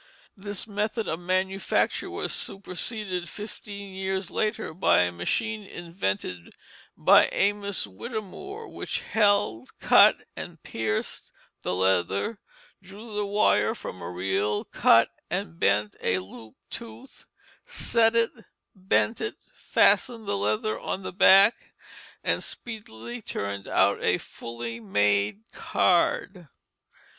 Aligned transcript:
This 0.35 0.65
method 0.65 1.07
of 1.07 1.19
manufacture 1.19 2.09
was 2.09 2.33
superseded 2.33 3.29
fifteen 3.29 3.93
years 3.93 4.31
later 4.31 4.73
by 4.73 5.01
a 5.01 5.11
machine 5.11 5.61
invented 5.61 6.55
by 6.97 7.29
Amos 7.31 7.85
Whittemore, 7.85 8.67
which 8.67 9.01
held, 9.01 9.69
cut, 9.79 10.25
and 10.35 10.59
pierced 10.63 11.31
the 11.61 11.75
leather, 11.75 12.39
drew 12.81 13.13
the 13.13 13.27
wire 13.27 13.75
from 13.75 14.01
a 14.01 14.09
reel, 14.09 14.63
cut 14.65 15.11
and 15.29 15.59
bent 15.59 15.95
a 16.01 16.17
looped 16.17 16.71
tooth, 16.71 17.25
set 17.67 18.15
it, 18.15 18.31
bent 18.73 19.21
it, 19.21 19.35
fastened 19.53 20.25
the 20.27 20.35
leather 20.35 20.79
on 20.79 21.03
the 21.03 21.13
back, 21.13 21.75
and 22.23 22.43
speedily 22.43 23.21
turned 23.21 23.67
out 23.67 24.01
a 24.03 24.17
fully 24.17 24.79
made 24.79 25.41
card. 25.51 26.47